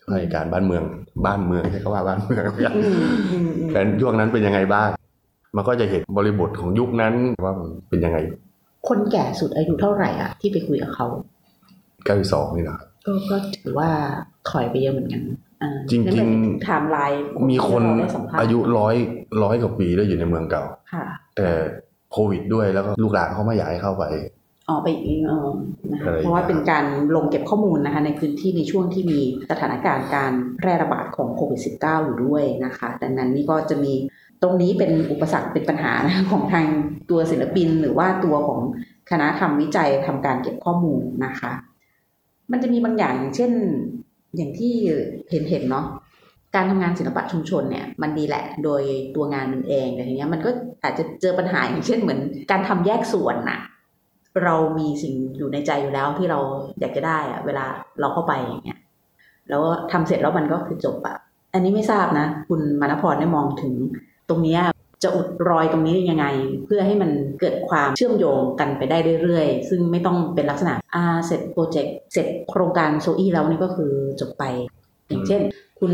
[0.00, 0.82] สภาพเหตุการณ์บ้านเมือง
[1.26, 2.44] บ้านเมืองใช่ก็ว่าบ้านเมือง
[2.76, 2.98] อืม
[3.32, 4.88] อืมอืมแต่ช่วงนั้นเป็นยังไงบ้าง
[5.56, 8.18] มันก็จะเห็นบริบทของยุคนั้นว่ามันเป็นยังไง
[8.88, 11.06] คนแก่สุดอายุเท่าไหร่อะที่ไปคุยกับเขา
[12.04, 13.90] เก้าสองนี่นะครับ ก็ก็ถือว่า
[14.50, 15.22] ถอยไปเยอะเหมือนกัน
[15.62, 16.30] อ่าจริงๆนั่นเป็น
[16.62, 18.96] ไทม์ไลน์มีคนที่ได้สัมภาษณ์อายุร้อย
[19.42, 21.48] ร้อยกว่าปีแล้วอยู่ในเมืองเก่าค่ะแต่
[22.12, 24.04] โควิดด้วยแล้วก็ลูกหลานเขาไม่อยากให้เข้าไป
[24.68, 25.48] ออกไปอีกเออ
[25.92, 26.84] นะคะอะไรอย่างเงี้ยเพราะว่าเป็นการ
[27.16, 33.92] ลงเก็บข้อมูลนะคะในพื้นที่ในช่วงที่มีสถานการณ์การแพร่ระบาดของโควิด -19 อยู่ด้วยนะคะ ดังนั้นนี่ก็จะมี
[34.42, 36.66] ตรงนี้เป็นอุปสรรคเป็นปัญหานะของทาง
[37.10, 38.60] ตัวศิลปินหรือว่าตัวของ
[39.10, 41.52] คณะทำวิจัยทำการเก็บข้อมูลนะคะ
[42.52, 43.52] มันจะมีบางอย่างอย่างเช่น
[44.36, 44.74] อย่างที่
[45.30, 45.86] เห็นเห็นเนาะ
[46.54, 48.82] การทำงานศิลปะชุมชนเนี่ยมันดีแหละโดย
[49.16, 50.50] ตัวงานมันเองแต่ทีเนี้ยมันก็
[50.84, 53.60] อาจจะเจอปัญหาอย่างเช่นเหมือน การทำแยกส่วนน่ะ
[54.44, 56.38] เรามีสิ่งอยู่ในใจอยู่แล้วที่เรา
[56.80, 57.64] อยากจะได้อะเวลา
[58.00, 58.78] เราเข้าไปอย่างเงี้ย
[59.48, 61.16] แล้วทำเสร็จแล้วมันก็คือจบอะ
[61.52, 63.74] อันนี้ไม่ทราบนะ คุณมานพรได้มองถึง
[64.28, 64.60] ตรงเนี้ย
[65.02, 66.26] จะอุดรอยตรงนี้ได้ยังไง
[66.64, 74.44] เพื่อให้มันเกิดความเชื่อมโยงกันไปได้เรื่อยๆ ซึ่งไม่ต้องเป็นลักษณะอ่าเสร็จโปรเจกต์เสร็จโครงการโซอี้แล้วนี่ก็คือจบไป
[75.08, 75.40] อย่างเช่น
[75.80, 75.92] คุณ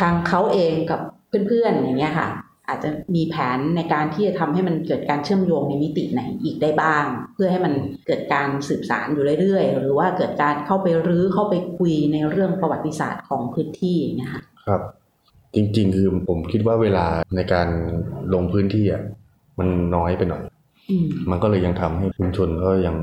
[0.00, 1.00] ทางเขาเองกับ
[1.48, 2.28] เพื่อนๆอย่างเงี้ยค่ะ
[2.68, 7.74] อาจจะมีแผนในการที่จะทำให้มันเกิดการเชื่อมโยงในมิติไหนอีกได้บ้าง เพื่อให้มัน
[8.06, 14.82] เกิดการสืบสารอยู่เรื่อยๆ หรือว่าเกิดการเข้าไปรื้อเข้าไปคุยในเรื่องประวัติศาสตร์ของพื้นที่อย่างเงี้ยค่ะครับ
[15.54, 17.06] จริง ๆ คือผมคิดว่าเวลา
[17.36, 17.68] ในการ
[18.34, 19.02] ลงพื้นที่อะ
[19.58, 20.42] มันน้อยไปหน่อย
[20.90, 22.96] อืมมันก็เลยยังทำให้ชุมชนก็ยัง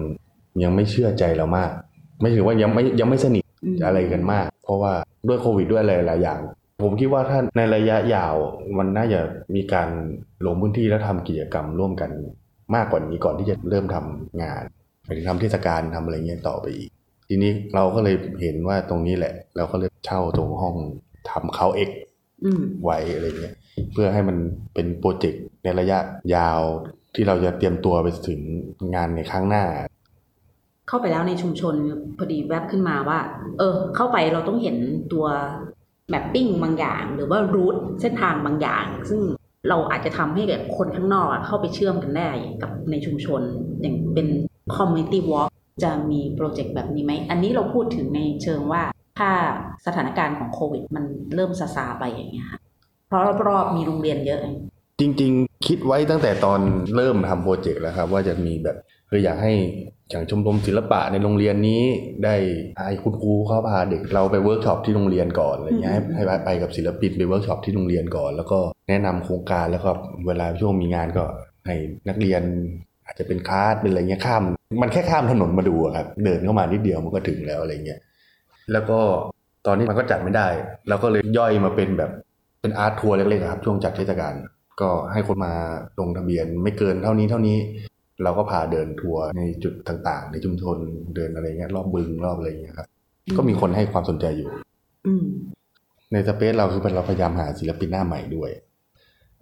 [0.64, 1.72] ยังไม่เชื่อใจเรามาก
[2.22, 4.94] ไม่ถือว่ายังไม่ยังไม่สนิทอืมอะไรกันมาก เพราะว่า
[5.28, 6.40] ด้วยโควิดด้วยอะไรหลายอย่าง
[6.84, 8.36] ผมคิดว่าถ้าในระยะยาว
[8.78, 9.20] มันน่าจะ
[9.56, 9.90] มีการ
[10.46, 12.12] ลงพื้นที่แล้วทำกิจกรรมร่วมกัน
[12.76, 14.64] มากกว่านี้ก่อนที่จะเริ่มทำงาน
[15.04, 16.90] หมายถึงทำเทศกาลทำอะไรเงี้ยต่อไปอีก
[17.28, 20.76] ทีนี้เราก็เลยเห็นว่าตรงนี้แหละ เราก็เลยเช่าตรงห้อง
[21.30, 22.13] ทำเขาเอกอืม
[22.84, 23.56] ไว้อะไรเงี้ย
[23.94, 24.38] เพื่อให้มัน
[24.74, 26.00] เป็นโปรเจกต์ในระยะ
[26.36, 26.62] ยาว
[27.16, 28.40] ที่เราจะเตรียมตัวไปถึง
[28.96, 29.66] งานในครั้งหน้า
[30.88, 31.76] เข้าไปแล้วในชุมชน
[32.18, 33.20] พอดีแวบขึ้นมาว่า
[33.60, 34.78] เออ เข้าไปเราต้องเห็น
[35.14, 35.26] ตัว
[36.10, 39.22] แมปปิ้งบางอย่าง หรือว่ารูทเส้นทางบางอย่าง ซึ่ง
[39.70, 42.30] เราอาจจะทำให้กับคนข้างนอกอะเข้าไปเชื่อมกันได้
[42.62, 43.42] กับในชุมชน
[43.82, 44.28] อย่างเป็น
[44.76, 45.50] community walk
[45.84, 48.84] จะมีโปรเจกต์แบบนี้ไหม อันนี้เราพูดถึงในเชิงว่า
[49.20, 49.30] ถ้า
[49.86, 52.60] สถานการณ์ของโควิด มันเริ่มซาซาไปอย่างเงี้ยค่ะ
[53.08, 54.40] เพราะรอบๆมีโรงเรียนเยอะ
[55.00, 56.60] จริง ๆ คิดไว้ตั้งแต่ตอน
[56.96, 58.78] เริ่มทำ project แล้วครับ ว่าจะมีแบบ
[59.10, 59.54] คืออยากให้
[60.10, 61.82] อย่างชมรมศิลปะในโรงเรียนนี้
[62.24, 62.36] ได้
[62.88, 69.92] ให้คุณครูเขาพาเด็กเราไปเวิร์กช็อปที่โรงเรียนก่อนอะไรเงี้ยให้ให้ไปกับศิลปินไปเวิร์กช็อปที่โรงเรียนก่อน แล้วก็แนะนำโครงการแล้วก็
[70.28, 71.24] เวลาช่วงมีงานก็
[71.66, 71.76] ให้
[72.10, 72.42] นักเรียน
[73.06, 74.44] อาจจะเป็นคลาสเป็นอะไรเงี้ยข้าม
[74.82, 78.00] มันแค่ข้ามถนนมาดูอะครับเดินเข้ามานิดเดียวมันก็ถึงแล้วอะไรเงี้ย
[78.72, 79.00] แล้วก็
[79.66, 80.48] ตอนนี้มันก็จัดไม่ได้
[80.90, 82.12] เราก็เลยย่อยมาเป็นแบบ
[82.62, 84.34] เป็นอาร์ตทัวร์เล็กๆอะครับ ช่วงจัดเทศกาล
[84.82, 85.54] ก็ให้คนมา
[86.00, 87.58] ลงทะเบียนไม่เกินเท่านี้เท่านี้
[88.24, 90.78] เราก็พาเดินทัวร์ในจุดต่างๆ ในชุมชน
[91.16, 92.88] เดินอะไรเงี้ยรอบบึงรอบอะไรเงี้ยครับ
[93.38, 94.50] ก็มีคนให้ความสนใจอยู่
[95.06, 95.26] อืม
[96.12, 98.52] ในสเปซเราคือเราพยายามหาศิลปินหน้าใหม่ด้วย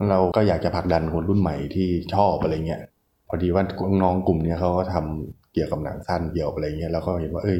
[0.10, 2.82] เราก็อยากจะผลักดันคนรุ่นใหม่ที่ชอบอะไรเงี้ย
[3.30, 3.64] พอดีว่า
[4.04, 7.60] น้องๆกลุ่มเนี้ยเขาก็ทำเกี่ยวกับหนังสั้นเกี่ยวกับอะไรเงี้ยแล้วก็เห็นว่าเอ้ย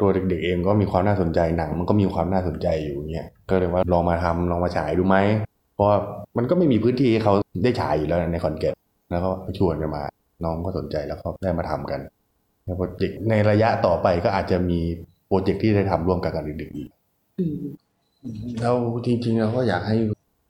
[0.00, 5.16] ตัวเด็กๆเองก็มีความน่าสนใจหนัง มันก็มีความน่าสนใจอยู่เงี้ยก็เลยว่าลองมาทำลองมาฉายดูไหม
[5.74, 5.98] เพราะว่า
[6.36, 8.74] มันก็ไม่มีพื้นที่ให้เขาได้ฉายอยู่แล้วในคอนเกต
[9.10, 10.02] แล้วก็ชวนกันมา
[10.44, 12.00] น้องก็สนใจแล้วก็ได้มาทำกัน
[12.64, 14.78] แล้วโปรเจกต์ในระยะต่อไปก็อาจจะมี
[15.26, 16.90] โปรเจกต์ที่ได้ทำร่วมกันกับเด็กๆอีก
[17.38, 17.60] อืม
[18.62, 18.72] เรา
[19.06, 19.96] จริงๆเราก็อยากให้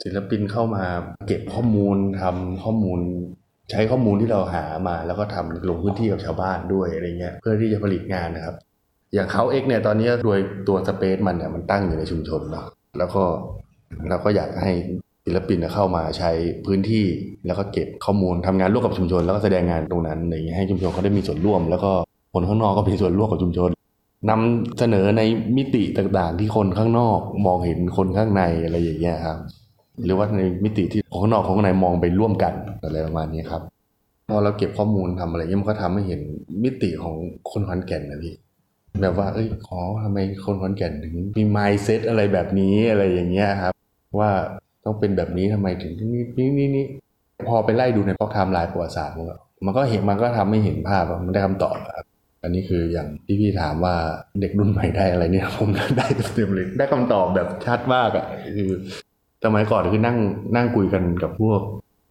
[0.02, 0.85] ศิลปินเข้ามา
[1.26, 3.00] เก็บข้อมูลทำข้อมูล
[3.70, 8.56] ใช้ข้อมูลที่เราหามา แล้วก็ทำลงพื้นที่กับชาวบ้านด้วยอะไรเงี้ยเพื่อที่จะผลิตงานนะครับ
[9.14, 10.38] อย่างเขาเอ็กเนี่ยตอนนี้โดย
[10.69, 12.66] ตัวสเปซมันเนี่ยมันตั้งอยู่ในชุมชนเนาะ
[12.99, 13.23] แล้วก็
[14.09, 14.73] เราก็อยากให้
[15.25, 16.31] ศิลปินเข้ามาใช้
[16.66, 17.05] พื้นที่
[17.47, 21.90] แล้วก็เก็บข้อมูลทำงานร่วมกับชุมชน แล้วก็แสดงงานตรงนั้นอะไรเงี้ยให้ชุมชนเขาได้มีส่วนร่วม แล้วก็
[22.35, 23.71] คนข้างนอกก็มีส่วนร่วมกับชุมชน
[24.31, 25.23] นำเสนอใน
[25.57, 29.38] มิติต่างๆ ที่คนข้างนอกมองเห็นคนข้างในอะไรอย่างเงี้ยครับ
[30.05, 33.62] หรือว่าในมิติที่คนข้างนอกคนข้างในมองไปร่วมกันอะไรประมาณนี้ครับ
[34.29, 36.21] พอเราเก็บข้อมูลทำอะไรเงี้ยมันก็ทำให้เห็น
[36.64, 37.14] มิติของ
[37.51, 38.35] คนขอนแก่นนะพี่
[39.02, 43.74] แบบว่า เอ้ยขอทำไมคนขอนแก่นถึงมี mindset อะไรแบบนี้อะไรอย่างเงี้ยครับ
[44.18, 44.30] ว่า
[44.85, 46.87] ต้องเป็นแบบนี้ทำไมถึงนี่นี่นี่นี่
[47.48, 49.35] พอไปไล่ดูในพวกไทม์ไลน์ประวัติศาสตร์มันก็
[49.66, 52.06] มันก็เห็นมันก็ทำให้เห็นภาพมันได้คำตอบครับ
[52.42, 53.96] อันนี้คืออย่างที่พี่ถามว่า
[54.40, 58.70] เด็กรุ่นใหม่ได้อะไรเนี่ยผมได้เต็มเลยได้คำตอบแบบชัดมากอะคือ
[59.44, 60.16] สมัยก่อนคือนั่ง
[60.56, 61.61] นั่งคุยกันกับพวก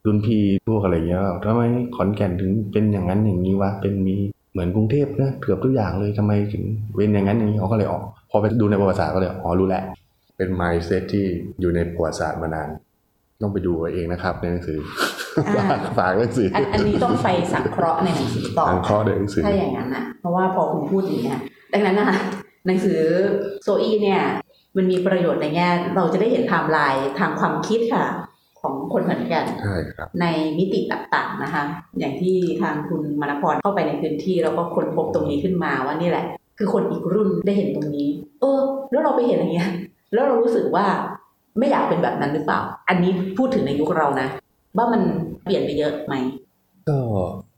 [0.05, 1.61] รุ่นพี่พวกอะไรเงี้ยทำไม
[1.95, 4.15] ขอนแก่นถึงเป็นอย่างนั้นอย่างนี้วะเป็นมี
[4.55, 6.63] เหมือนกรุงเทพนะเกือบทุกอย่างเลยทำไมถึง
[6.95, 9.83] เป็นอย่างนั้นอย่างนี้เขาก็เลยออก พอไปดูในประวัติศาสตร์ก็เลยอ๋อรู้แล้ว
[10.37, 11.25] เป็น mindset ที่
[11.59, 12.69] อยู่ในประวัติศาสตร์มานาน
[13.41, 14.79] ต้องไปดูเอาเองนะครับในหนังสือ
[15.47, 21.39] อ่าฝากฝากหนังสืออันอันนี้ต้องไปสังเคราะห์ในหนังสือต่อทางข้อในหนังสือถ้าอย่างนั้นอะเพราะว่าพอคุณพูดอย่างเนี้ย
[21.73, 22.17] ดังนั้นนะคะ
[22.67, 22.99] หนังสือ
[23.63, 24.21] โซอีเนี่ย
[24.75, 28.05] มันมีประโยชน์ในแง่เราจะได้เห็นไทม์ไลน์ทางความคิดค่ะ
[28.65, 30.25] ของคนเหมือนกันใช่ครับใน
[30.57, 31.63] มิติต่างๆนะคะ
[31.99, 36.25] อย่างที่ทางคุณมณพรเข้าไปในพื้นที่แล้วก็ค้นพบตรงนี้ขึ้นมาว่านี่แหละ
[36.57, 38.09] คือคนอีกรุ่นได้เห็นตรงนี้
[38.41, 38.59] เออ
[38.91, 39.69] แล้วเราไปเห็นอย่างเงี้ย
[40.13, 40.85] แล้วเรารู้สึกว่า
[41.59, 44.27] ไม่อยากเป็นแบบนั้นหรือเปล่า อันนี้พูดถึงในยุคเรานะ
[44.77, 45.01] ว่ามัน
[45.43, 46.15] เปลี่ยนไปเยอะไหม
[46.89, 46.99] ก็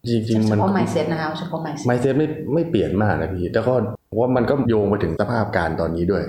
[0.09, 3.73] จริงๆเฉมันพาะ mindset นะคะเฉพาะ mindset ไมเซ็ตไม่ไม่เปลี่ยนมากนะพี่แต่ก็
[4.17, 6.23] ว่ามันก็โยงไปถึงสภาพการตอนนี้ด้วย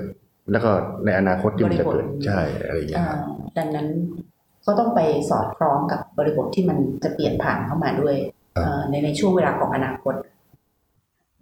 [0.53, 0.71] แล้วก็
[1.05, 3.87] ในอนาคตที่มันจะเกิดบริบทใช่อะไรอย่างเงี้ยครับอ่าดังนั้น
[4.69, 5.01] ก็ต้องไป
[5.31, 8.17] สอดคล้องกับบริบทที่มันจะเปลี่ยนผ่านเข้ามาด้วย
[8.57, 10.15] ครับเอ่อในในช่วงเวลาของอนาคต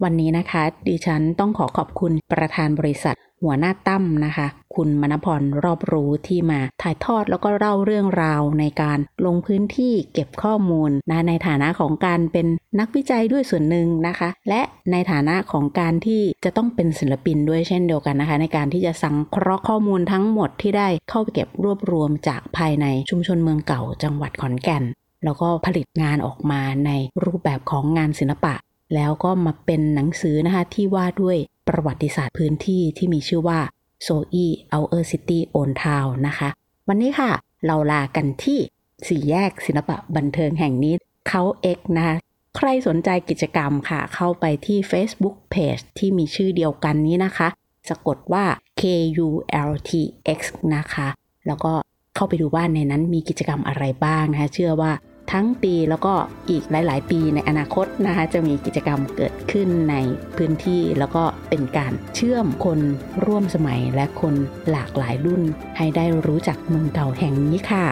[0.03, 12.47] วันนี้นะคะ ดิฉันต้องขอขอบคุณประธานบริษัท หัวหน้าตั้มนะคะ คุณมณพรรอบรู้ที่มาถ่ายทอดแล้วก็เล่าเรื่องราวในการลงพื้นที่เก็บข้อมูลนะในฐานะของการเป็น
[12.79, 24.83] นักวิจัยด้วยส่วนหนึ่งนะคะ และในฐานะของการที่จะต้องเป็นศิลปินด้วยเช่นเดียวกันนะคะ ในการที่จะสังเคราะห์ข้อมูลทั้งหมดที่ได้เข้าไปเก็บรวบรวมจากภายในชุมชนเมืองเก่าจังหวัดขอนแก่น
[25.23, 26.91] แล้วก็ผลิตงานออกมาใน
[27.23, 28.55] รูปแบบของงานศิลปะ
[28.95, 31.37] แล้วก็มาเป็นหนังสือนะคะที่ว่าด้วย
[31.67, 33.59] ประวัติศาสตร์พื้นที่ที่มีชื่อว่า
[34.07, 36.49] s o e Our City Own Town นทาวนะคะ
[36.87, 37.31] วันนี้ค่ะ
[37.65, 38.59] เราลากันที่
[39.07, 40.93] สี่แยกศิลปะบันเทิงแห่งนี้
[41.27, 42.15] เขาเอกนะคะ
[42.57, 47.47] ใครสนใจกิจกรรมค่ะ เข้าไปที่ Facebook Page ที่มีชื่อเดียวกันนี้นะคะ
[47.89, 48.45] สะกดว่า
[48.79, 48.83] K
[49.27, 49.29] U
[49.69, 49.91] L T
[50.37, 50.39] X
[50.75, 51.07] นะคะ
[51.47, 51.73] แล้วก็
[52.15, 54.91] เข้าไปดูว่าในนั้นมีกิจกรรมอะไรบ้างนะคะ เชื่อว่า
[55.31, 56.13] ทั้งปีแล้วก็
[56.49, 59.95] อีกหลาย ๆ ปีในอนาคตนะคะจะมีกิจกรรมเกิดขึ้นใน
[60.37, 62.79] พื้นที่แล้วก็เป็นการเชื่อมคน
[63.25, 64.35] ร่วมสมัยและคน
[64.71, 65.41] หลากหลายรุ่น
[65.77, 67.85] ให้ได้รู้จักเมืองเก่าแห่งนี้ค่ะ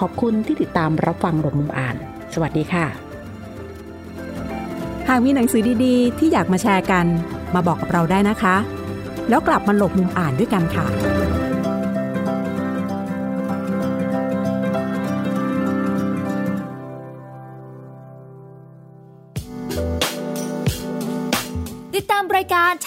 [0.00, 1.96] ขอบคุณที่ติดตามรับฟังหลบมุมอ่าน
[2.34, 2.86] สวัสดีค่ะ
[5.08, 7.06] หากมีหนังสือดีๆ ที่อยากมาแชร์กัน
[7.54, 8.56] มาบอกกับเราได้นะคะ
[9.28, 10.86] แล้วกลับมาหลบมุมอ่านด้วยกันค่ะ